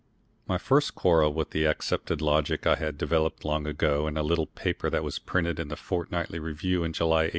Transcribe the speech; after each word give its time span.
My 0.47 0.57
first 0.57 0.95
quarrel 0.95 1.31
with 1.31 1.51
the 1.51 1.65
accepted 1.65 2.21
logic 2.23 2.65
I 2.65 2.75
developed 2.89 3.45
long 3.45 3.67
ago 3.67 4.07
in 4.07 4.17
a 4.17 4.23
little 4.23 4.47
paper 4.47 4.89
that 4.89 5.03
was 5.03 5.19
printed 5.19 5.59
in 5.59 5.67
the 5.67 5.75
Fortnightly 5.75 6.39
Review 6.39 6.83
in 6.83 6.91
July 6.93 7.29
1891. 7.29 7.29